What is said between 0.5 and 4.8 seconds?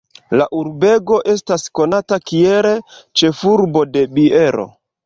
urbego estas konata kiel "Ĉefurbo de biero".